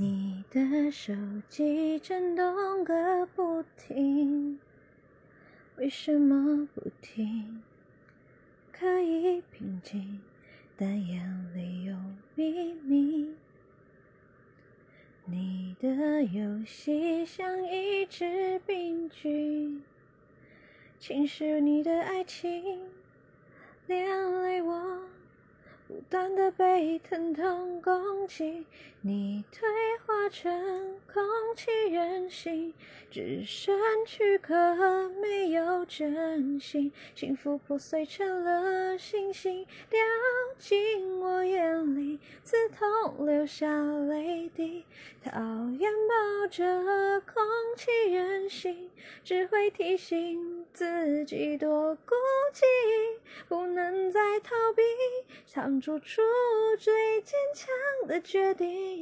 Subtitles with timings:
[0.00, 1.12] 你的手
[1.48, 4.60] 机震动个不停，
[5.76, 7.64] 为什么不停？
[8.70, 10.20] 可以平静，
[10.76, 11.96] 但眼里有
[12.36, 13.34] 秘密。
[15.24, 19.82] 你的游戏像一支病菌，
[21.00, 22.82] 侵蚀你的爱情，
[26.08, 28.64] 不断的被疼痛攻击，
[29.02, 29.68] 你退
[30.06, 31.22] 化成空
[31.54, 32.72] 气任性，
[33.10, 34.54] 只剩躯壳
[35.20, 40.00] 没有真心，幸福破碎成了星星，掉
[40.56, 43.66] 进我眼里，刺痛留下
[44.08, 44.86] 泪滴，
[45.22, 45.30] 讨
[45.78, 47.44] 厌抱着空
[47.76, 48.88] 气任性，
[49.22, 52.14] 只会提醒自己多孤
[52.54, 52.64] 寂，
[53.46, 54.82] 不能再逃避。
[55.80, 56.20] 做出
[56.78, 57.68] 最坚强
[58.06, 58.98] 的决定。